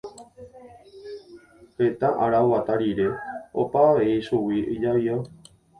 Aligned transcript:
Heta 1.83 2.09
ára 2.27 2.41
oguata 2.47 2.81
rire 2.85 3.07
opa 3.65 3.87
avei 3.93 4.21
chugui 4.27 4.69
ijavío. 4.77 5.25